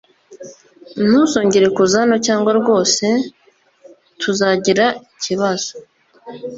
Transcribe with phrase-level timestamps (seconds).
[1.05, 3.05] Ntuzongere kuza hano cyangwa rwose
[4.19, 5.71] tuzagira ikibazo.